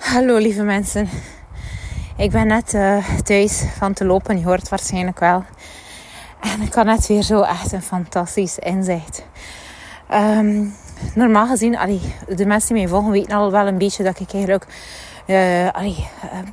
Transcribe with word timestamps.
Hallo 0.00 0.36
lieve 0.36 0.62
mensen. 0.62 1.08
Ik 2.16 2.30
ben 2.30 2.46
net 2.46 2.74
uh, 2.74 3.08
thuis 3.22 3.62
van 3.78 3.92
te 3.92 4.04
lopen, 4.04 4.38
je 4.38 4.44
hoort 4.44 4.68
waarschijnlijk 4.68 5.18
wel. 5.18 5.44
En 6.40 6.62
ik 6.62 6.74
had 6.74 6.84
net 6.84 7.06
weer 7.06 7.22
zo 7.22 7.42
echt 7.42 7.72
een 7.72 7.82
fantastisch 7.82 8.58
inzicht. 8.58 9.24
Um, 10.12 10.74
normaal 11.14 11.46
gezien, 11.46 11.78
allee, 11.78 12.00
de 12.28 12.46
mensen 12.46 12.74
die 12.74 12.82
mij 12.82 12.92
volgen 12.92 13.10
weten 13.10 13.36
al 13.36 13.50
wel 13.50 13.66
een 13.66 13.78
beetje 13.78 14.02
dat 14.02 14.20
ik 14.20 14.32
eigenlijk 14.32 14.66
uh, 15.30 15.68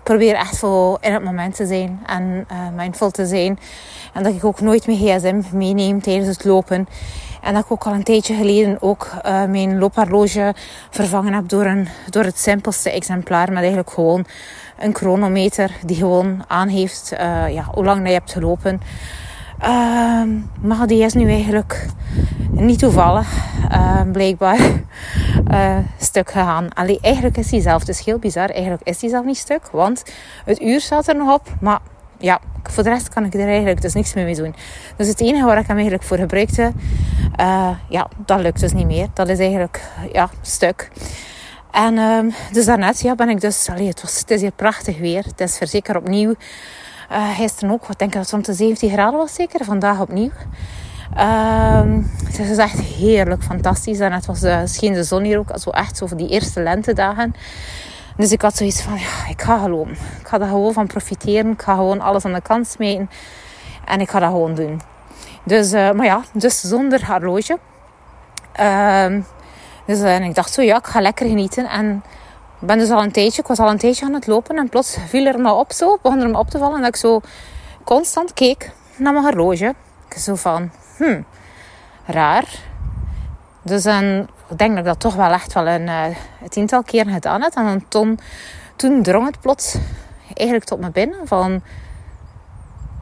probeer 0.03 0.35
echt 0.35 0.57
voor 0.57 0.97
in 1.01 1.13
het 1.13 1.23
moment 1.23 1.55
te 1.55 1.65
zijn 1.65 1.99
en 2.05 2.45
uh, 2.51 2.57
mindful 2.75 3.11
te 3.11 3.25
zijn. 3.25 3.59
En 4.13 4.23
dat 4.23 4.33
ik 4.33 4.45
ook 4.45 4.61
nooit 4.61 4.87
mijn 4.87 4.97
gsm 4.97 5.41
meeneem 5.51 6.01
tijdens 6.01 6.27
het 6.27 6.45
lopen. 6.45 6.87
En 7.41 7.53
dat 7.53 7.63
ik 7.63 7.71
ook 7.71 7.83
al 7.83 7.93
een 7.93 8.03
tijdje 8.03 8.35
geleden 8.35 8.81
ook 8.81 9.11
mijn 9.23 9.77
loophorloge 9.77 10.53
vervangen 10.89 11.33
heb 11.33 11.49
door, 11.49 11.65
een, 11.65 11.87
door 12.09 12.23
het 12.23 12.39
simpelste 12.39 12.91
exemplaar. 12.91 13.47
Met 13.47 13.57
eigenlijk 13.57 13.89
gewoon 13.89 14.25
een 14.79 14.95
chronometer 14.95 15.71
die 15.85 15.95
gewoon 15.95 16.43
aangeeft 16.47 17.13
ja, 17.49 17.67
hoe 17.71 17.83
lang 17.83 18.07
je 18.07 18.13
hebt 18.13 18.31
gelopen. 18.31 18.81
Uh, 19.61 20.21
maar 20.61 20.87
die 20.87 21.03
is 21.03 21.13
nu 21.13 21.29
eigenlijk 21.29 21.85
niet 22.51 22.79
toevallig, 22.79 23.27
uh, 23.71 24.01
blijkbaar, 24.11 24.59
uh, 25.51 25.77
stuk 25.97 26.31
gegaan. 26.31 26.73
Allee, 26.73 26.99
eigenlijk 27.01 27.37
is 27.37 27.49
die 27.49 27.61
zelf, 27.61 27.87
is 27.87 28.05
heel 28.05 28.19
bizar, 28.19 28.49
eigenlijk 28.49 28.83
is 28.83 28.99
die 28.99 29.09
zelf 29.09 29.25
niet 29.25 29.37
stuk. 29.37 29.67
Want 29.71 30.03
het 30.45 30.61
uur 30.61 30.81
staat 30.81 31.07
er 31.07 31.15
nog 31.15 31.33
op, 31.33 31.47
maar 31.59 31.79
ja, 32.17 32.39
voor 32.63 32.83
de 32.83 32.89
rest 32.89 33.09
kan 33.09 33.25
ik 33.25 33.33
er 33.33 33.47
eigenlijk 33.47 33.81
dus 33.81 33.93
niks 33.93 34.13
mee 34.13 34.35
doen. 34.35 34.55
Dus 34.95 35.07
het 35.07 35.21
enige 35.21 35.45
waar 35.45 35.57
ik 35.57 35.67
hem 35.67 35.75
eigenlijk 35.75 36.05
voor 36.07 36.17
gebruikte, 36.17 36.71
uh, 37.39 37.69
ja, 37.89 38.07
dat 38.25 38.39
lukt 38.39 38.59
dus 38.59 38.73
niet 38.73 38.85
meer. 38.85 39.07
Dat 39.13 39.29
is 39.29 39.39
eigenlijk, 39.39 39.81
ja, 40.11 40.29
stuk. 40.41 40.89
En 41.71 41.97
um, 41.97 42.33
dus 42.51 42.65
daarnet 42.65 43.01
ja, 43.01 43.15
ben 43.15 43.29
ik 43.29 43.41
dus... 43.41 43.69
Allee, 43.69 43.87
het, 43.87 44.01
was, 44.01 44.19
het 44.19 44.31
is 44.31 44.41
hier 44.41 44.51
prachtig 44.51 44.97
weer. 44.97 45.23
Het 45.23 45.41
is 45.41 45.57
verzeker 45.57 45.97
opnieuw. 45.97 46.33
Uh, 47.11 47.29
gisteren 47.37 47.73
ook, 47.73 47.85
wat 47.85 47.99
denk 47.99 48.11
ik 48.11 48.17
dat 48.17 48.25
het 48.25 48.33
om 48.33 48.41
de 48.41 48.53
17 48.53 48.89
graden 48.89 49.19
was 49.19 49.33
zeker. 49.33 49.65
Vandaag 49.65 49.99
opnieuw. 49.99 50.31
Um, 51.17 52.11
het 52.25 52.39
is 52.39 52.57
echt 52.57 52.79
heerlijk, 52.79 53.43
fantastisch. 53.43 53.99
En 53.99 54.11
het 54.11 54.25
was, 54.25 54.43
uh, 54.43 54.59
scheen 54.65 54.93
de 54.93 55.03
zon 55.03 55.23
hier 55.23 55.39
ook. 55.39 55.49
Zo 55.59 55.69
echt 55.69 55.97
zo 55.97 56.07
voor 56.07 56.17
die 56.17 56.29
eerste 56.29 56.61
lentedagen. 56.61 57.35
Dus 58.17 58.31
ik 58.31 58.41
had 58.41 58.57
zoiets 58.57 58.81
van, 58.81 58.93
ja, 58.93 59.29
ik 59.29 59.41
ga 59.41 59.57
gewoon. 59.57 59.89
Ik 59.89 60.27
ga 60.27 60.37
daar 60.37 60.47
gewoon 60.47 60.73
van 60.73 60.87
profiteren. 60.87 61.51
Ik 61.51 61.61
ga 61.61 61.75
gewoon 61.75 62.01
alles 62.01 62.25
aan 62.25 62.33
de 62.33 62.41
kant 62.41 62.67
smeten. 62.67 63.09
En 63.85 63.99
ik 63.99 64.09
ga 64.09 64.19
dat 64.19 64.29
gewoon 64.29 64.55
doen. 64.55 64.81
Dus, 65.43 65.73
uh, 65.73 65.91
maar 65.91 66.05
ja, 66.05 66.21
dus 66.33 66.61
zonder 66.61 67.05
horloge. 67.05 67.57
Uh, 68.59 69.21
dus 69.85 70.01
en 70.01 70.23
ik 70.23 70.35
dacht 70.35 70.53
zo, 70.53 70.61
ja, 70.61 70.77
ik 70.77 70.87
ga 70.87 71.01
lekker 71.01 71.27
genieten. 71.27 71.69
En 71.69 72.03
ik 72.61 72.67
ben 72.67 72.77
dus 72.77 72.89
al 72.89 73.03
een 73.03 73.11
tijdje, 73.11 73.41
ik 73.41 73.47
was 73.47 73.59
al 73.59 73.69
een 73.69 73.77
tijdje 73.77 74.05
aan 74.05 74.13
het 74.13 74.27
lopen. 74.27 74.57
En 74.57 74.69
plots 74.69 74.97
viel 75.07 75.25
er 75.25 75.39
me 75.39 75.51
op 75.51 75.71
zo, 75.71 75.97
begon 76.01 76.19
er 76.19 76.29
me 76.29 76.37
op 76.37 76.49
te 76.49 76.57
vallen. 76.57 76.79
Dat 76.79 76.87
ik 76.87 76.95
zo 76.95 77.21
constant 77.83 78.33
keek 78.33 78.71
naar 78.95 79.13
mijn 79.13 79.25
horloge. 79.25 79.75
Ik 80.09 80.17
zo 80.17 80.35
van, 80.35 80.71
hm, 80.97 81.21
raar. 82.05 82.45
Dus 83.61 83.85
en 83.85 84.29
ik 84.49 84.57
denk 84.57 84.69
dat 84.69 84.79
ik 84.79 84.85
dat 84.85 84.99
toch 84.99 85.15
wel 85.15 85.31
echt 85.31 85.53
wel 85.53 85.67
een 85.67 85.87
uh, 85.87 86.05
tiental 86.49 86.83
keer 86.83 87.05
gedaan 87.05 87.41
heb. 87.41 87.53
En 87.55 87.85
toen, 87.87 88.19
toen 88.75 89.03
drong 89.03 89.25
het 89.25 89.39
plots 89.39 89.77
eigenlijk 90.33 90.63
tot 90.63 90.79
me 90.79 90.91
binnen 90.91 91.27
van 91.27 91.61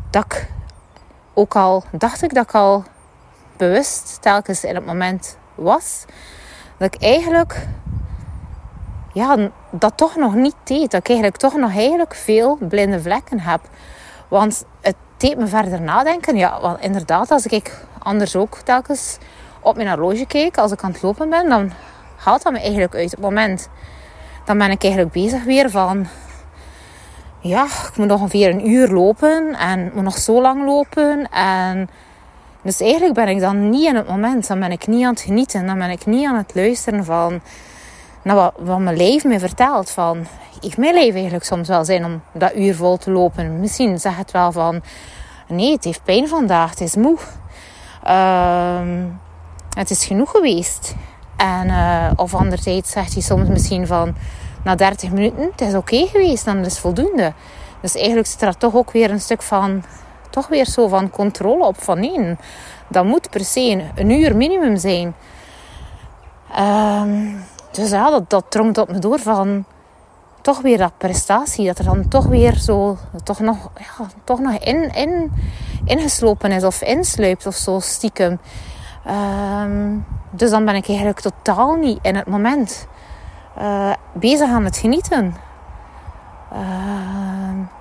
dat 0.09 0.25
ik 0.25 0.47
ook 1.33 1.55
al 1.55 1.83
dacht 1.91 2.23
ik 2.23 2.33
dat 2.33 2.43
ik 2.43 2.55
al 2.55 2.83
bewust 3.57 4.17
telkens 4.21 4.63
in 4.63 4.75
het 4.75 4.85
moment 4.85 5.37
was. 5.55 6.05
Dat 6.77 6.93
ik 6.93 7.01
eigenlijk 7.01 7.67
ja, 9.15 9.49
dat 9.69 9.97
toch 9.97 10.15
nog 10.15 10.33
niet 10.33 10.55
deed. 10.63 10.91
Dat 10.91 10.99
ik 10.99 11.07
eigenlijk 11.07 11.37
toch 11.37 11.55
nog 11.55 11.75
eigenlijk 11.75 12.15
veel 12.15 12.57
blinde 12.61 13.01
vlekken 13.01 13.39
heb. 13.39 13.61
Want 14.27 14.65
het 14.81 14.95
deed 15.17 15.37
me 15.37 15.47
verder 15.47 15.81
nadenken. 15.81 16.37
Ja, 16.37 16.61
wel 16.61 16.77
inderdaad, 16.79 17.31
als 17.31 17.45
ik 17.45 17.85
anders 17.99 18.35
ook 18.35 18.57
telkens 18.57 19.17
op 19.61 19.75
mijn 19.75 19.87
horloge 19.87 20.25
keek, 20.25 20.57
als 20.57 20.71
ik 20.71 20.83
aan 20.83 20.91
het 20.91 21.01
lopen 21.01 21.29
ben, 21.29 21.49
dan 21.49 21.71
haalt 22.15 22.43
dat 22.43 22.51
me 22.51 22.59
eigenlijk 22.59 22.95
uit 22.95 23.11
het 23.11 23.19
moment. 23.19 23.69
Dan 24.45 24.57
ben 24.57 24.71
ik 24.71 24.83
eigenlijk 24.83 25.13
bezig 25.13 25.43
weer 25.43 25.69
van, 25.69 26.07
ja, 27.39 27.65
ik 27.65 27.97
moet 27.97 28.07
nog 28.07 28.21
ongeveer 28.21 28.49
een 28.49 28.69
uur 28.69 28.87
lopen 28.87 29.55
en 29.59 29.91
moet 29.93 30.03
nog 30.03 30.17
zo 30.17 30.41
lang 30.41 30.65
lopen. 30.65 31.29
En 31.31 31.89
dus 32.61 32.79
eigenlijk 32.79 33.13
ben 33.13 33.27
ik 33.27 33.39
dan 33.39 33.69
niet 33.69 33.87
in 33.87 33.95
het 33.95 34.07
moment. 34.07 34.47
Dan 34.47 34.59
ben 34.59 34.71
ik 34.71 34.87
niet 34.87 35.03
aan 35.05 35.13
het 35.13 35.21
genieten. 35.21 35.65
Dan 35.65 35.77
ben 35.77 35.89
ik 35.89 36.05
niet 36.05 36.27
aan 36.27 36.37
het 36.37 36.55
luisteren 36.55 37.05
van 37.05 37.41
naar 38.25 38.51
wat, 38.57 38.79
mijn 38.79 38.97
leven 38.97 39.29
me 39.29 39.39
vertelt. 39.39 39.89
Van, 39.89 40.25
heeft 40.61 40.77
mijn 40.77 40.93
leven 40.93 41.13
eigenlijk 41.13 41.45
soms 41.45 41.67
wel 41.67 41.85
zin 41.85 42.05
om 42.05 42.21
dat 42.31 42.55
uur 42.55 42.75
vol 42.75 42.97
te 42.97 43.11
lopen? 43.11 43.59
Misschien 43.59 43.99
zegt 43.99 44.17
het 44.17 44.31
wel 44.31 44.51
van, 44.51 44.81
nee, 45.47 45.71
het 45.71 45.83
heeft 45.83 46.03
pijn 46.03 46.27
vandaag, 46.27 46.69
het 46.69 46.81
is 46.81 46.95
moe. 46.95 47.17
Um, 48.07 49.19
het 49.77 49.89
is 49.89 50.05
genoeg 50.05 50.31
geweest. 50.31 50.95
En, 51.35 51.67
uh, 51.67 52.11
of 52.15 52.33
anderzijds 52.33 52.91
zegt 52.91 53.13
hij 53.13 53.21
soms 53.21 53.47
misschien 53.47 53.87
van 53.87 54.15
na 54.63 54.75
30 54.75 55.11
minuten, 55.11 55.43
het 55.51 55.61
is 55.61 55.73
oké 55.73 56.07
geweest, 56.07 56.45
dan 56.45 56.57
is 56.57 56.79
voldoende. 56.79 57.33
Dus 57.81 57.95
eigenlijk 57.95 58.27
zit 58.27 58.41
er 58.41 58.57
toch 58.57 58.75
ook 58.75 58.91
weer 58.91 59.11
een 59.11 59.21
stuk 59.21 59.41
van, 59.41 59.83
toch 60.29 60.47
weer 60.47 60.65
zo 60.65 60.87
van 60.87 61.09
controle 61.09 61.65
op 61.65 61.83
van 61.83 61.99
nee, 61.99 62.35
dat 62.87 63.05
moet 63.05 63.29
per 63.29 63.45
se 63.45 63.83
een, 63.95 64.09
uur 64.09 64.35
minimum 64.35 64.77
zijn. 64.77 65.15
Um, 66.59 67.43
dus 67.75 67.89
ja, 67.89 68.09
dat, 68.09 68.29
dat 68.29 68.45
drongt 68.49 68.77
op 68.77 68.91
me 68.91 68.99
door 68.99 69.19
van 69.19 69.65
toch 70.41 70.61
weer 70.61 70.77
dat 70.77 70.97
prestatie. 70.97 71.65
Dat 71.65 71.77
er 71.77 71.85
dan 71.85 72.07
toch 72.07 72.25
weer 72.25 72.55
zo, 72.55 72.97
toch 73.23 73.39
nog, 73.39 73.69
ja, 73.77 74.05
toch 74.23 74.39
nog 74.39 74.53
in, 74.53 74.93
in, 74.93 75.31
ingeslopen 75.85 76.51
is 76.51 76.63
of 76.63 76.81
insluipt 76.81 77.45
of 77.45 77.55
zo 77.55 77.79
stiekem. 77.79 78.39
Um, 79.61 80.05
dus 80.29 80.49
dan 80.49 80.65
ben 80.65 80.75
ik 80.75 80.87
eigenlijk 80.87 81.19
totaal 81.19 81.73
niet 81.73 81.99
in 82.01 82.15
het 82.15 82.27
moment 82.27 82.87
uh, 83.57 83.93
bezig 84.13 84.49
aan 84.49 84.65
het 84.65 84.77
genieten. 84.77 85.35
Uh, 86.53 86.59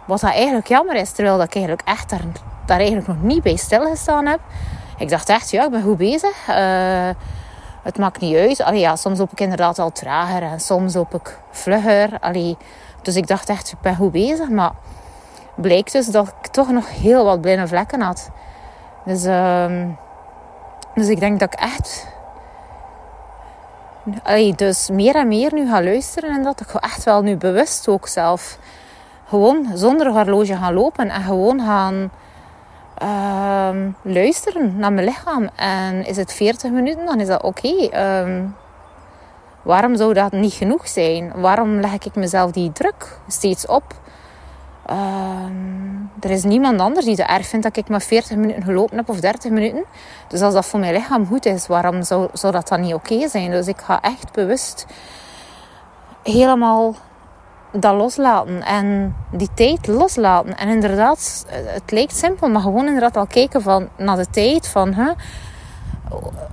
wat 0.07 0.21
dat 0.21 0.31
eigenlijk 0.31 0.67
jammer 0.67 0.97
is, 0.97 1.13
terwijl 1.13 1.37
dat 1.37 1.47
ik 1.47 1.55
eigenlijk 1.55 1.89
echt 1.89 2.11
daar, 2.11 2.21
daar 2.67 2.79
eigenlijk 2.79 3.09
nog 3.09 3.23
niet 3.23 3.43
bij 3.43 3.57
stilgestaan 3.57 4.27
heb. 4.27 4.41
Ik 4.99 5.09
dacht 5.09 5.29
echt, 5.29 5.51
ja, 5.51 5.65
ik 5.65 5.71
ben 5.71 5.83
goed 5.83 5.97
bezig. 5.97 6.49
Uh, 6.49 7.09
het 7.85 7.99
maakt 7.99 8.21
niet 8.21 8.37
uit. 8.37 8.61
Allee, 8.61 8.81
ja, 8.81 8.97
soms 8.97 9.19
loop 9.19 9.33
ik 9.33 9.41
inderdaad 9.41 9.79
al 9.79 9.93
trager 9.93 10.43
en 10.43 10.61
soms 10.61 10.95
loop 10.95 11.15
ik 11.15 11.39
vlugger. 11.51 12.19
Allee, 12.21 12.57
dus 13.03 13.17
ik 13.17 13.27
dacht 13.27 13.49
echt, 13.49 13.73
ik 13.73 13.81
ben 13.81 13.97
goed 13.97 14.13
bezig. 14.13 14.49
Maar 14.49 14.73
bleek 15.55 15.93
dus 15.93 16.07
dat 16.07 16.29
ik 16.29 16.47
toch 16.47 16.71
nog 16.71 16.91
heel 16.91 17.25
wat 17.25 17.41
blinde 17.41 17.67
vlekken 17.67 18.01
had. 18.01 18.31
Dus... 19.05 19.25
Uh, 19.25 19.85
dus 20.95 21.09
ik 21.09 21.21
denk 21.21 21.41
dat 21.41 21.53
ik 21.53 21.61
echt 21.61 22.07
allee, 24.23 24.55
dus 24.55 24.91
meer 24.91 25.15
en 25.15 25.29
meer 25.29 25.55
nu 25.55 25.69
ga 25.69 25.83
luisteren 25.83 26.31
en 26.31 26.43
dat 26.43 26.61
ik 26.61 26.75
echt 26.75 27.05
wel 27.05 27.23
nu 27.23 27.37
bewust 27.37 27.89
ook 27.89 28.09
zelf 28.09 28.59
gewoon 29.29 29.67
zonder 29.75 30.13
horloge 30.13 30.57
gaan 30.57 30.75
lopen 30.75 31.11
en 31.11 31.23
gewoon 31.23 31.61
gaan 31.61 32.11
uh, 33.03 33.69
luisteren 34.03 34.77
naar 34.77 34.93
mijn 34.93 35.07
lichaam. 35.07 35.51
En 35.57 36.07
is 36.07 36.17
het 36.17 36.33
40 36.33 36.71
minuten, 36.71 37.07
dan 37.07 37.21
is 37.21 37.27
dat 37.27 37.43
oké. 37.43 37.89
Ehm, 37.91 38.43
waarom 39.63 39.97
zou 39.97 40.13
dat 40.13 40.33
niet 40.33 40.53
genoeg 40.53 40.89
zijn? 40.89 41.33
Waarom 41.35 41.81
leg 41.81 41.93
ik 41.93 42.15
mezelf 42.15 42.51
die 42.51 42.73
druk 42.73 43.19
steeds 43.29 43.67
op? 43.67 43.95
Uh, 44.91 45.47
er 46.21 46.31
is 46.31 46.45
niemand 46.45 46.81
anders 46.81 47.05
die 47.05 47.15
het 47.15 47.29
erg 47.29 47.47
vindt 47.47 47.65
dat 47.65 47.77
ik 47.77 47.89
maar 47.89 48.01
40 48.01 48.37
minuten 48.37 48.63
gelopen 48.63 48.97
heb 48.97 49.09
of 49.09 49.21
30 49.21 49.51
minuten. 49.51 49.85
Dus 50.29 50.41
als 50.41 50.55
dat 50.55 50.67
voor 50.67 50.81
mijn 50.81 50.95
lichaam 50.95 51.27
goed 51.27 51.47
is, 51.47 51.67
waarom 51.67 52.03
zou, 52.03 52.29
zou 52.33 52.53
dat 52.53 52.69
dan 52.69 52.81
niet 52.81 52.95
oké 52.95 53.29
zijn? 53.29 53.51
Dus 53.51 53.67
ik 53.67 53.79
ga 53.81 54.01
echt 54.03 54.33
bewust 54.33 54.87
helemaal 56.23 56.95
dat 57.79 57.95
loslaten 57.95 58.63
en 58.63 59.17
die 59.31 59.49
tijd 59.55 59.87
loslaten. 59.87 60.57
En 60.57 60.69
inderdaad, 60.69 61.47
het 61.49 61.91
lijkt 61.91 62.17
simpel, 62.17 62.49
maar 62.49 62.63
gewoon 62.63 62.87
inderdaad 62.87 63.17
al 63.17 63.27
kijken 63.27 63.63
van, 63.63 63.89
naar 63.97 64.17
de 64.17 64.27
tijd 64.31 64.69
van, 64.69 64.93
hè, 64.93 65.13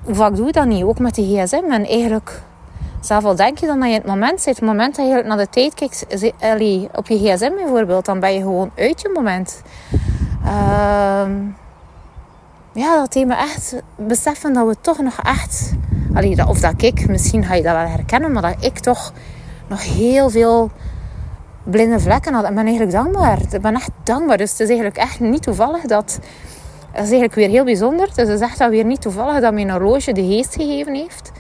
hoe 0.03 0.15
vaak 0.15 0.35
doe 0.35 0.45
je 0.45 0.51
dat 0.51 0.65
niet? 0.65 0.83
Ook 0.83 0.99
met 0.99 1.15
die 1.15 1.41
gsm 1.41 1.71
en 1.71 1.85
eigenlijk 1.85 2.41
zelf 2.99 3.23
al 3.23 3.35
denk 3.35 3.57
je 3.57 3.65
dan 3.65 3.79
dat 3.79 3.89
je 3.89 3.95
het 3.95 4.05
moment 4.05 4.41
zit. 4.41 4.55
Het 4.55 4.65
moment 4.65 4.95
dat 4.95 5.07
je 5.07 5.23
naar 5.25 5.37
de 5.37 5.49
tijd 5.49 5.73
kijkt, 5.73 6.05
op 6.95 7.07
je 7.07 7.17
gsm 7.17 7.51
bijvoorbeeld, 7.55 8.05
dan 8.05 8.19
ben 8.19 8.33
je 8.33 8.39
gewoon 8.39 8.71
uit 8.75 9.01
je 9.01 9.11
moment. 9.13 9.61
Uh, 10.45 11.25
ja, 12.73 13.05
dat 13.07 13.25
me 13.25 13.35
echt 13.35 13.75
beseffen 13.95 14.53
dat 14.53 14.67
we 14.67 14.75
toch 14.81 15.01
nog 15.01 15.19
echt... 15.23 15.73
Allee, 16.13 16.47
of 16.47 16.59
dat 16.59 16.81
ik, 16.81 17.07
misschien 17.07 17.45
ga 17.45 17.53
je 17.53 17.63
dat 17.63 17.75
wel 17.75 17.87
herkennen, 17.87 18.31
maar 18.31 18.41
dat 18.41 18.55
ik 18.59 18.79
toch 18.79 19.13
nog 19.67 19.83
heel 19.83 20.29
veel 20.29 20.71
blinde 21.63 21.99
vlekken 21.99 22.33
had. 22.33 22.43
En 22.43 22.55
ben 22.55 22.65
eigenlijk 22.65 22.91
dankbaar. 22.91 23.37
Ik 23.51 23.61
ben 23.61 23.75
echt 23.75 23.91
dankbaar. 24.03 24.37
Dus 24.37 24.51
het 24.51 24.59
is 24.59 24.67
eigenlijk 24.67 24.97
echt 24.97 25.19
niet 25.19 25.43
toevallig 25.43 25.81
dat... 25.81 26.19
Dat 26.93 27.03
is 27.03 27.09
eigenlijk 27.09 27.35
weer 27.35 27.49
heel 27.49 27.63
bijzonder. 27.63 28.07
Dus 28.07 28.15
het 28.15 28.29
is 28.29 28.39
echt 28.39 28.69
weer 28.69 28.85
niet 28.85 29.01
toevallig 29.01 29.41
dat 29.41 29.53
mijn 29.53 29.69
horloge 29.69 30.11
de 30.11 30.25
geest 30.25 30.55
gegeven 30.55 30.95
heeft. 30.95 31.31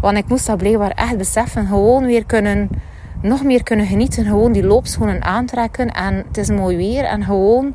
Want 0.00 0.16
ik 0.16 0.28
moest 0.28 0.46
dat 0.46 0.56
blijkbaar 0.56 0.90
echt 0.90 1.16
beseffen. 1.16 1.66
Gewoon 1.66 2.06
weer 2.06 2.24
kunnen 2.24 2.68
nog 3.22 3.44
meer 3.44 3.62
kunnen 3.62 3.86
genieten. 3.86 4.24
Gewoon 4.24 4.52
die 4.52 4.64
loopschoenen 4.64 5.22
aantrekken 5.22 5.90
en 5.92 6.24
het 6.28 6.36
is 6.36 6.48
mooi 6.48 6.76
weer. 6.76 7.04
En 7.04 7.24
gewoon 7.24 7.74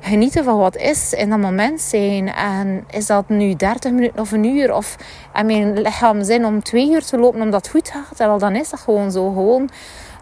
genieten 0.00 0.44
van 0.44 0.58
wat 0.58 0.76
is 0.76 1.12
in 1.12 1.30
dat 1.30 1.38
moment 1.38 1.80
zijn. 1.80 2.28
En 2.32 2.84
is 2.90 3.06
dat 3.06 3.28
nu 3.28 3.54
30 3.54 3.92
minuten 3.92 4.20
of 4.20 4.32
een 4.32 4.44
uur? 4.44 4.74
Of 4.74 4.96
en 5.32 5.46
mijn 5.46 5.80
lichaam 5.80 6.24
zin 6.24 6.44
om 6.44 6.62
twee 6.62 6.90
uur 6.90 7.04
te 7.04 7.18
lopen 7.18 7.40
omdat 7.40 7.62
het 7.62 7.70
goed 7.70 7.88
gaat? 7.88 8.20
En 8.20 8.38
dan 8.38 8.56
is 8.56 8.70
dat 8.70 8.80
gewoon 8.80 9.10
zo. 9.10 9.32
Gewoon 9.32 9.70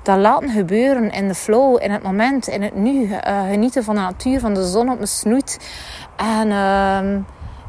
dat 0.05 0.19
laten 0.19 0.49
gebeuren 0.49 1.11
in 1.11 1.29
de 1.29 1.35
flow, 1.35 1.83
in 1.83 1.91
het 1.91 2.03
moment, 2.03 2.49
in 2.49 2.63
het 2.63 2.75
nu. 2.75 3.03
Uh, 3.03 3.49
genieten 3.49 3.85
van 3.85 3.95
de 3.95 4.01
natuur, 4.01 4.41
van 4.41 4.55
de 4.55 4.67
zon 4.67 4.91
op 4.91 4.97
mijn 4.97 5.09
snoet. 5.09 5.59
En, 6.17 6.49
uh, 6.49 6.99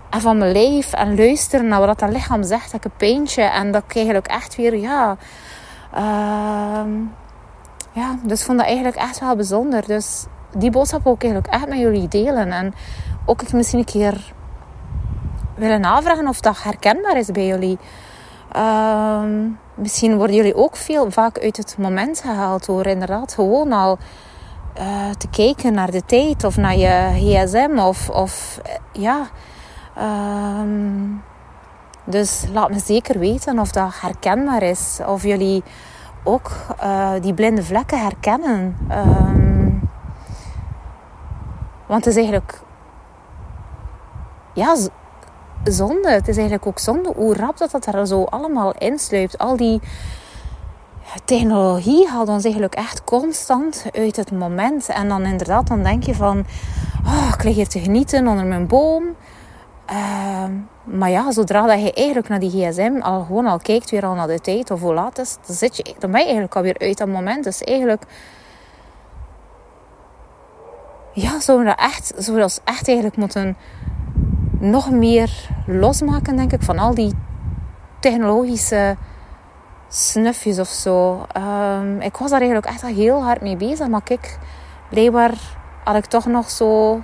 en 0.09 0.21
van 0.21 0.37
mijn 0.37 0.51
lijf. 0.51 0.93
En 0.93 1.15
luisteren 1.15 1.67
naar 1.67 1.85
wat 1.85 1.99
dat 1.99 2.11
lichaam 2.11 2.43
zegt. 2.43 2.71
Dat 2.71 2.85
ik 2.85 2.91
een 2.91 2.97
pijntje. 2.97 3.41
En 3.41 3.71
dat 3.71 3.83
ik 3.87 3.95
eigenlijk 3.95 4.27
echt 4.27 4.55
weer, 4.55 4.75
ja... 4.77 5.17
Uh, 5.95 6.81
ja, 7.91 8.15
dus 8.23 8.39
ik 8.39 8.45
vond 8.45 8.57
dat 8.57 8.67
eigenlijk 8.67 8.95
echt 8.95 9.19
wel 9.19 9.35
bijzonder. 9.35 9.88
Dus 9.88 10.25
die 10.57 10.71
boodschap 10.71 11.07
ook 11.07 11.23
eigenlijk 11.23 11.53
echt 11.53 11.67
met 11.67 11.79
jullie 11.79 12.07
delen. 12.07 12.51
En 12.51 12.73
ook 13.25 13.41
ik 13.41 13.53
misschien 13.53 13.79
een 13.79 13.85
keer 13.85 14.33
willen 15.55 15.81
navragen 15.81 16.27
of 16.27 16.39
dat 16.39 16.63
herkenbaar 16.63 17.17
is 17.17 17.31
bij 17.31 17.45
jullie. 17.45 17.77
Ehm, 18.51 19.47
misschien 19.75 20.18
worden 20.18 20.36
jullie 20.36 20.56
ook 20.56 20.75
veel 20.75 21.12
vaak 21.12 21.39
uit 21.39 21.57
het 21.57 21.77
moment 21.77 22.19
gehaald 22.19 22.66
door 22.66 22.86
inderdaad 22.86 23.33
gewoon 23.33 23.72
al 23.72 23.98
uh, 24.77 25.10
te 25.18 25.27
kijken 25.30 25.74
naar 25.74 25.92
de 25.92 26.06
tijd 26.06 26.44
of 26.44 26.57
naar 26.57 26.77
je 26.77 27.10
gsm 27.13 27.80
of, 27.80 28.10
of 28.10 28.62
uh, 28.66 29.04
ja. 29.04 29.27
Um, 30.62 31.24
dus 32.04 32.45
laat 32.51 32.69
me 32.69 32.80
zeker 32.80 33.19
weten 33.19 33.60
of 33.60 33.72
dat 33.72 34.00
herkenbaar 34.01 34.63
is. 34.63 35.00
Of 35.06 35.24
jullie 35.24 35.63
ook 36.24 36.51
uh, 36.83 37.12
die 37.22 37.33
blinde 37.33 37.63
vlekken 37.63 38.01
herkennen. 38.01 38.77
Um, 38.92 39.89
want 41.86 42.06
het 42.06 42.13
is 42.13 42.16
eigenlijk 42.16 42.62
ja, 44.54 44.75
zonde. 45.71 46.09
Het 46.09 46.27
is 46.27 46.35
eigenlijk 46.35 46.67
ook 46.67 46.79
zonde 46.79 47.12
hoe 47.15 47.35
rap 47.35 47.57
dat, 47.57 47.71
dat 47.71 47.85
er 47.85 48.07
zo 48.07 48.23
allemaal 48.23 48.73
insluipt. 48.77 49.38
Al 49.38 49.57
die 49.57 49.81
technologie 51.25 52.07
haalt 52.07 52.29
ons 52.29 52.44
eigenlijk 52.44 52.75
echt 52.75 53.03
constant 53.03 53.85
uit 53.94 54.15
het 54.15 54.31
moment. 54.31 54.89
En 54.89 55.07
dan 55.07 55.25
inderdaad, 55.25 55.67
dan 55.67 55.83
denk 55.83 56.03
je 56.03 56.15
van... 56.15 56.45
Oh, 57.06 57.29
ik 57.33 57.44
lig 57.44 57.56
hier 57.56 57.67
te 57.67 57.79
genieten 57.79 58.27
onder 58.27 58.45
mijn 58.45 58.67
boom. 58.67 59.03
Uh, 59.91 60.44
maar 60.83 61.09
ja, 61.09 61.31
zodra 61.31 61.65
dat 61.67 61.81
je 61.81 61.94
eigenlijk 61.94 62.27
naar 62.27 62.39
die 62.39 62.50
gsm 62.50 63.00
al 63.01 63.23
gewoon 63.23 63.45
al 63.45 63.57
kijkt 63.57 63.89
weer 63.89 64.06
al 64.06 64.13
naar 64.13 64.27
de 64.27 64.39
tijd 64.39 64.71
of 64.71 64.81
hoe 64.81 64.94
laat 64.94 65.19
is, 65.19 65.38
dan, 65.45 65.56
zit 65.56 65.77
je, 65.77 65.83
dan 66.00 66.12
ben 66.12 66.19
je 66.19 66.25
eigenlijk 66.25 66.56
alweer 66.56 66.79
uit 66.79 66.97
dat 66.97 67.07
moment. 67.07 67.44
Dus 67.44 67.62
eigenlijk 67.62 68.03
ja, 71.13 71.39
zouden 71.39 71.67
we 71.67 71.73
dat 71.77 71.85
echt, 71.85 72.13
zouden 72.17 72.50
echt 72.63 72.88
eigenlijk 72.88 73.17
moeten 73.17 73.57
nog 74.69 74.91
meer 74.91 75.31
losmaken, 75.65 76.35
denk 76.35 76.51
ik, 76.51 76.62
van 76.62 76.79
al 76.79 76.94
die 76.94 77.13
technologische 78.00 78.95
snufjes 79.88 80.59
of 80.59 80.67
zo. 80.67 81.25
Um, 81.38 82.01
ik 82.01 82.17
was 82.17 82.29
daar 82.29 82.41
eigenlijk 82.41 82.69
echt 82.69 82.81
heel 82.81 83.23
hard 83.23 83.41
mee 83.41 83.57
bezig, 83.57 83.88
maar 83.88 84.03
kijk, 84.03 84.38
blijkbaar 84.89 85.33
had 85.83 85.95
ik 85.95 86.06
toch 86.06 86.25
nog 86.25 86.50
zo. 86.50 87.01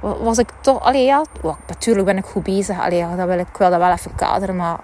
Was 0.00 0.38
ik 0.38 0.48
toch, 0.60 0.80
allee 0.80 1.04
ja, 1.04 1.24
natuurlijk 1.66 2.06
ben 2.06 2.16
ik 2.16 2.24
goed 2.24 2.42
bezig. 2.42 2.80
Allee, 2.80 3.06
dat 3.16 3.26
wil 3.26 3.38
ik, 3.38 3.48
ik 3.48 3.56
wil 3.56 3.70
dat 3.70 3.78
wel 3.78 3.92
even 3.92 4.14
kaderen, 4.14 4.56
maar 4.56 4.74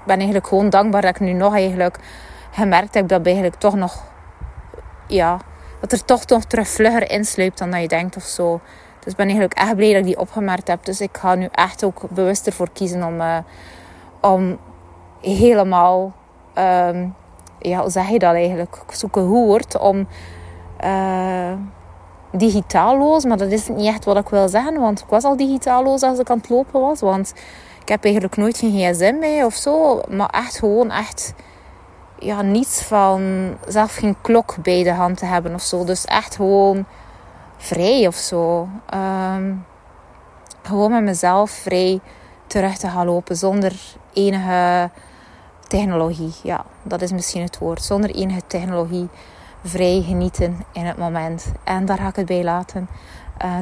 ik 0.00 0.06
ben 0.06 0.16
eigenlijk 0.16 0.46
gewoon 0.46 0.70
dankbaar 0.70 1.02
dat 1.02 1.10
ik 1.10 1.20
nu 1.20 1.32
nog 1.32 1.54
eigenlijk 1.54 1.98
gemerkt 2.50 2.94
heb 2.94 3.08
dat 3.08 3.26
eigenlijk 3.26 3.54
toch 3.54 3.74
nog, 3.74 4.02
ja, 5.06 5.38
dat 5.80 5.92
er 5.92 6.04
toch 6.04 6.26
nog 6.26 6.44
terug 6.44 6.68
vlugger 6.68 7.10
insluipt 7.10 7.58
dan 7.58 7.70
dat 7.70 7.80
je 7.80 7.88
denkt 7.88 8.16
of 8.16 8.22
zo. 8.22 8.60
Dus 9.06 9.14
ik 9.14 9.20
ben 9.20 9.28
eigenlijk 9.28 9.60
echt 9.60 9.76
blij 9.76 9.88
dat 9.88 9.98
ik 9.98 10.04
die 10.04 10.18
opgemerkt 10.18 10.68
heb. 10.68 10.84
Dus 10.84 11.00
ik 11.00 11.16
ga 11.16 11.34
nu 11.34 11.48
echt 11.50 11.84
ook 11.84 12.02
bewust 12.10 12.46
ervoor 12.46 12.68
kiezen 12.72 13.04
om, 13.04 13.20
uh, 13.20 13.36
om 14.20 14.58
helemaal, 15.20 16.12
um, 16.58 17.14
ja, 17.58 17.80
hoe 17.80 17.90
zeg 17.90 18.08
je 18.08 18.18
dat 18.18 18.34
eigenlijk? 18.34 18.78
Zoeken 18.90 19.22
hoe 19.22 19.46
woord 19.46 19.78
om 19.78 20.08
uh, 20.84 21.52
digitaalloos, 22.32 23.24
maar 23.24 23.36
dat 23.36 23.50
is 23.50 23.68
niet 23.68 23.86
echt 23.86 24.04
wat 24.04 24.16
ik 24.16 24.28
wil 24.28 24.48
zeggen, 24.48 24.80
want 24.80 25.00
ik 25.00 25.08
was 25.08 25.24
al 25.24 25.36
digitaalloos 25.36 26.02
als 26.02 26.18
ik 26.18 26.30
aan 26.30 26.38
het 26.38 26.48
lopen 26.48 26.80
was. 26.80 27.00
Want 27.00 27.34
ik 27.80 27.88
heb 27.88 28.04
eigenlijk 28.04 28.36
nooit 28.36 28.58
geen 28.58 28.92
gsm 28.92 29.16
mee 29.18 29.44
of 29.44 29.54
zo, 29.54 30.00
maar 30.08 30.30
echt 30.30 30.58
gewoon 30.58 30.90
echt 30.90 31.34
ja, 32.18 32.42
niets 32.42 32.82
van 32.82 33.22
zelf 33.68 33.94
geen 33.94 34.16
klok 34.20 34.56
bij 34.62 34.82
de 34.82 34.92
hand 34.92 35.18
te 35.18 35.26
hebben 35.26 35.54
of 35.54 35.62
zo. 35.62 35.84
Dus 35.84 36.04
echt 36.04 36.36
gewoon 36.36 36.86
vrij 37.56 38.06
of 38.06 38.14
zo. 38.14 38.68
Ehm, 38.90 39.54
gewoon 40.62 40.90
met 40.90 41.02
mezelf 41.02 41.50
vrij 41.50 42.00
terug 42.46 42.76
te 42.76 42.88
gaan 42.88 43.06
lopen 43.06 43.36
zonder 43.36 43.72
enige 44.12 44.90
technologie. 45.68 46.34
Ja, 46.42 46.64
dat 46.82 47.02
is 47.02 47.12
misschien 47.12 47.42
het 47.42 47.58
woord. 47.58 47.82
Zonder 47.82 48.10
enige 48.10 48.42
technologie 48.46 49.08
vrij 49.64 50.02
genieten 50.06 50.64
in 50.72 50.84
het 50.84 50.96
moment. 50.96 51.52
En 51.64 51.84
daar 51.84 51.98
ga 51.98 52.08
ik 52.08 52.16
het 52.16 52.26
bij 52.26 52.44
laten. 52.44 52.88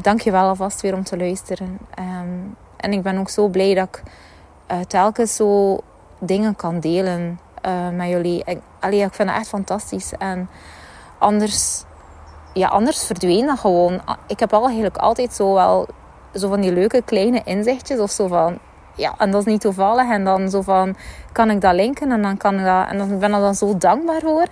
Dank 0.03 0.21
je 0.21 0.31
wel 0.31 0.49
alvast 0.49 0.81
weer 0.81 0.95
om 0.95 1.05
te 1.05 1.17
luisteren. 1.17 1.79
Ehm, 1.95 2.29
en 2.77 2.93
ik 2.93 3.03
ben 3.03 3.19
ook 3.19 3.29
zo 3.29 3.49
blij 3.49 3.75
dat 3.75 3.89
ik 3.89 4.03
uh, 4.73 4.81
telkens 4.81 5.37
zo 5.37 5.79
dingen 6.19 6.57
kan 6.57 6.81
delen 6.81 7.41
uh, 7.67 7.89
met 7.89 8.09
jullie. 8.09 8.45
Ik, 8.45 8.61
ik 8.91 9.15
vind 9.15 9.29
het 9.29 9.39
echt 9.39 9.49
fantastisch. 9.49 10.13
En 10.19 10.49
anders 11.19 11.85
ja, 12.55 12.69
anders 12.69 13.07
verdween 13.07 13.47
dat 13.47 13.59
gewoon. 13.59 14.01
Ik 14.27 14.41
heb 14.41 14.53
al 14.53 14.65
eigenlijk 14.65 14.97
altijd 14.97 15.33
zo 15.33 15.55
wel 15.55 15.87
zo 16.35 16.49
van 16.49 16.61
die 16.61 16.73
leuke 16.73 17.03
kleine 17.03 17.43
inzichtjes 17.45 17.99
of 17.99 18.11
zo 18.11 18.27
van 18.27 18.59
ja, 18.95 19.15
en 19.19 19.31
dat 19.31 19.41
is 19.41 19.53
niet 19.53 19.61
toevallig. 19.61 20.11
En 20.11 20.25
dan 20.25 20.51
zo 20.51 20.63
van, 20.63 20.97
kan 21.33 21.51
ik 21.51 21.61
dat 21.61 21.75
linken? 21.75 22.13
En 22.13 22.23
dan 22.23 22.37
kan 22.37 22.59
ik 22.59 22.65
dat, 22.65 22.89
en 22.89 22.99
dan 22.99 23.19
ben 23.19 23.35
ik 23.35 23.41
dan 23.41 23.55
zo 23.55 23.79
dankbaar 23.79 24.21
voor. 24.21 24.47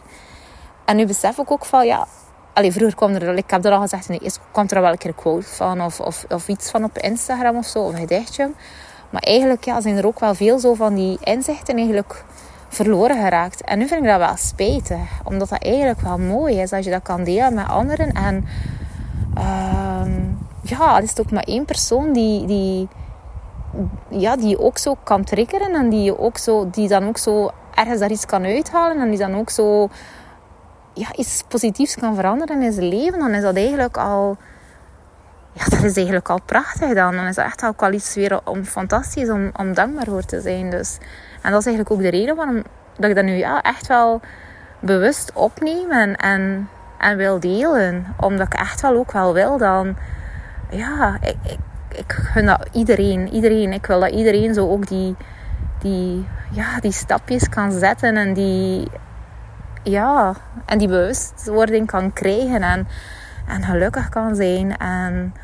En 0.85 0.97
nu 0.97 1.07
besef 1.07 1.39
ik 1.39 1.51
ook 1.51 1.65
van, 1.65 1.87
ja, 1.87 2.07
allee, 2.53 2.73
vroeger 2.73 2.97
kwam 2.97 3.15
er, 3.15 3.37
ik 3.37 3.51
heb 3.51 3.65
er 3.65 3.73
al 3.73 3.81
gezegd, 3.81 4.09
nee, 4.09 4.19
eerst 4.19 4.41
kwam 4.51 4.67
er 4.69 4.81
wel 4.81 4.91
een 4.91 4.99
keer 4.99 5.11
een 5.11 5.17
quote 5.17 5.47
van, 5.47 5.81
of, 5.81 6.01
of, 6.01 6.25
of 6.29 6.49
iets 6.49 6.71
van 6.71 6.85
op 6.85 6.99
Instagram 6.99 7.57
of 7.57 7.67
zo, 7.67 7.79
of 7.79 7.93
een 7.93 7.99
gedichtje. 7.99 8.51
Maar 9.11 9.23
eigenlijk 9.23 9.65
ja, 9.65 9.81
zijn 9.81 9.97
er 9.97 10.07
ook 10.07 10.21
wel 10.21 10.35
veel 10.35 10.59
zo 10.59 10.75
van 10.75 10.95
die 10.95 11.19
inzichten 11.21 11.77
eigenlijk 11.77 12.25
verloren 12.73 13.23
geraakt. 13.23 13.63
En 13.63 13.79
nu 13.79 13.87
vind 13.87 14.03
ik 14.03 14.09
dat 14.09 14.19
wel 14.19 14.37
spijtig. 14.37 15.21
Omdat 15.25 15.49
dat 15.49 15.63
eigenlijk 15.63 16.01
wel 16.01 16.19
mooi 16.19 16.61
is 16.61 16.73
als 16.73 16.85
je 16.85 16.91
dat 16.91 17.03
kan 17.03 17.25
delen 17.25 17.55
met 17.55 17.69
anderen. 17.69 18.13
En 18.13 18.47
uh, 19.39 20.07
ja, 20.63 20.95
het 20.95 21.05
is 21.05 21.21
ook 21.21 21.31
maar 21.31 21.43
één 21.43 21.65
persoon 21.65 22.13
die, 22.13 22.47
die, 22.47 22.89
ja, 24.09 24.37
die 24.37 24.49
je 24.49 24.61
ook 24.61 24.79
zo 24.79 24.97
kan 25.03 25.25
triggeren. 25.25 25.75
En 25.75 25.89
die, 25.89 26.03
je 26.03 26.19
ook 26.19 26.39
zo, 26.39 26.71
die 26.71 26.89
dan 26.89 27.09
ook 27.09 27.19
zo 27.19 27.51
ergens 27.75 28.01
daar 28.01 28.11
iets 28.11 28.27
kan 28.27 28.45
uithalen. 28.45 29.01
En 29.01 29.09
die 29.09 29.19
dan 29.19 29.35
ook 29.35 29.51
zo 29.51 29.89
ja, 30.93 31.09
iets 31.17 31.43
positiefs 31.49 31.97
kan 31.97 32.15
veranderen 32.15 32.63
in 32.63 32.73
zijn 32.73 32.89
leven. 32.89 33.19
Dan 33.19 33.31
is 33.31 33.43
dat 33.43 33.57
eigenlijk 33.57 33.97
al... 33.97 34.37
Ja, 35.53 35.65
dat 35.65 35.83
is 35.83 35.97
eigenlijk 35.97 36.29
al 36.29 36.41
prachtig 36.43 36.95
dan. 36.95 37.17
Dan 37.17 37.27
is 37.27 37.35
dat 37.35 37.45
echt 37.45 37.65
ook 37.65 37.83
al 37.83 37.93
iets 37.93 38.15
weer 38.15 38.41
om, 38.45 38.65
fantastisch 38.65 39.29
om, 39.29 39.51
om 39.57 39.75
dankbaar 39.75 40.07
voor 40.07 40.25
te 40.25 40.41
zijn. 40.41 40.71
Dus 40.71 40.99
en 41.43 41.51
dat 41.51 41.61
is 41.61 41.67
eigenlijk 41.67 41.91
ook 41.91 42.03
de 42.03 42.19
reden 42.19 42.37
waarom 42.37 42.63
dat 42.97 43.11
ik 43.11 43.17
dat 43.17 43.25
nu 43.25 43.33
ja, 43.33 43.63
echt 43.63 43.87
wel 43.87 44.21
bewust 44.81 45.33
opneem 45.35 45.91
en, 45.91 46.17
en, 46.17 46.69
en 46.99 47.17
wil 47.17 47.41
delen. 47.41 48.07
Omdat 48.21 48.47
ik 48.47 48.55
echt 48.55 48.81
wel 48.81 48.97
ook 48.97 49.13
wel 49.13 49.35
wil 49.35 49.59
dan... 49.59 49.97
Ja, 50.71 51.19
ik, 51.21 51.37
ik, 51.43 51.59
ik 51.89 52.13
gun 52.13 52.47
dat 52.47 52.69
iedereen. 52.73 53.29
Iedereen. 53.29 53.73
Ik 53.73 53.87
wil 53.87 54.01
dat 54.01 54.11
iedereen 54.11 54.55
zo 54.55 54.69
ook 54.69 54.89
die, 54.89 55.17
die, 55.79 56.29
ja, 56.51 56.81
die 56.81 56.93
stapjes 56.93 57.49
kan 57.49 57.73
zetten 57.73 58.17
en 58.17 58.33
die, 58.33 58.91
ja, 59.83 60.35
en 60.67 60.79
die 60.79 60.89
bewustwording 60.89 61.87
kan 61.87 62.13
krijgen 62.13 62.63
en, 62.63 62.87
en 63.47 63.63
gelukkig 63.63 64.09
kan 64.09 64.35
zijn. 64.35 64.77
En 64.77 65.35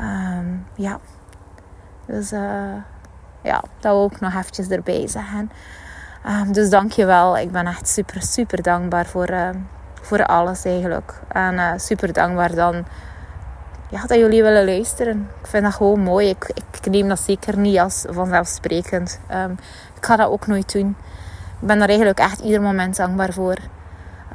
um, 0.00 0.66
ja, 0.74 0.98
dus 2.06 2.32
uh, 2.32 2.74
ja, 3.42 3.62
dat 3.80 3.92
wil 3.92 4.10
ik 4.12 4.20
nog 4.20 4.34
eventjes 4.34 4.68
erbij 4.68 5.08
zeggen. 5.08 5.50
Um, 6.26 6.52
dus 6.52 6.70
dank 6.70 6.92
je 6.92 7.04
wel. 7.04 7.38
Ik 7.38 7.50
ben 7.50 7.66
echt 7.66 7.88
super, 7.88 8.22
super 8.22 8.62
dankbaar 8.62 9.06
voor, 9.06 9.30
uh, 9.30 9.48
voor 10.02 10.26
alles 10.26 10.64
eigenlijk. 10.64 11.20
En 11.28 11.54
uh, 11.54 11.72
super 11.76 12.12
dankbaar 12.12 12.54
dan 12.54 12.84
ja, 13.90 14.06
dat 14.06 14.18
jullie 14.18 14.42
willen 14.42 14.64
luisteren. 14.64 15.28
Ik 15.40 15.46
vind 15.46 15.64
dat 15.64 15.74
gewoon 15.74 16.00
mooi. 16.00 16.28
Ik, 16.28 16.50
ik 16.72 16.90
neem 16.90 17.08
dat 17.08 17.20
zeker 17.20 17.58
niet 17.58 17.78
als 17.78 18.04
vanzelfsprekend. 18.08 19.20
Um, 19.32 19.58
ik 19.94 20.04
ga 20.04 20.16
dat 20.16 20.28
ook 20.28 20.46
nooit 20.46 20.72
doen. 20.72 20.96
Ik 21.60 21.66
ben 21.66 21.78
daar 21.78 21.88
eigenlijk 21.88 22.18
echt 22.18 22.40
ieder 22.40 22.62
moment 22.62 22.96
dankbaar 22.96 23.32
voor. 23.32 23.56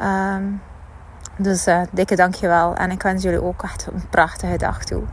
Um, 0.02 0.62
dus 1.44 1.68
uh, 1.68 1.82
dikke 1.92 2.16
dankjewel. 2.16 2.76
En 2.76 2.92
ik 2.92 3.02
wens 3.02 3.24
jullie 3.24 3.44
ook 3.44 3.64
echt 3.64 3.88
een 3.94 4.10
prachtige 4.10 4.58
dag 4.58 4.84
toe. 4.84 5.04